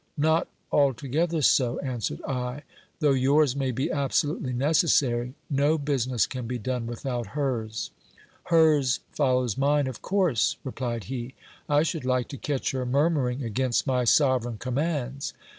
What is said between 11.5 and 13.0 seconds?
I should like to catch her